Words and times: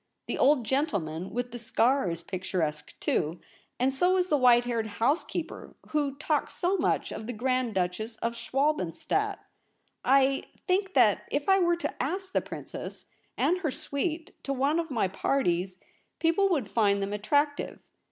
The 0.25 0.39
old 0.39 0.63
gentleman 0.65 1.29
with 1.29 1.51
the 1.51 1.59
scar 1.59 2.09
is 2.09 2.23
picturesque 2.23 2.99
too, 2.99 3.39
and 3.79 3.93
so 3.93 4.17
is 4.17 4.29
the 4.29 4.35
white 4.37 4.65
haired 4.65 4.87
housekeeper, 4.97 5.75
who 5.89 6.15
talked 6.15 6.49
so 6.51 6.75
much 6.75 7.11
of 7.11 7.27
the 7.27 7.33
Grand 7.33 7.75
Duchess 7.75 8.15
of 8.15 8.33
Schwalbenstadt. 8.33 9.37
I 10.03 10.17
LITERA 10.17 10.35
SCRIPT 10.37 10.47
A. 10.47 10.59
219 10.63 10.63
think 10.67 10.93
that 10.95 11.25
if 11.31 11.47
I 11.47 11.59
were 11.59 11.75
to 11.75 12.01
ask 12.01 12.31
the 12.33 12.41
Princess 12.41 13.05
and 13.37 13.59
her 13.59 13.69
suite 13.69 14.31
to 14.43 14.51
one 14.53 14.79
of 14.79 14.89
my 14.89 15.07
parties, 15.07 15.77
people 16.17 16.49
would 16.49 16.71
find 16.71 17.03
them 17.03 17.13
attractive. 17.13 17.77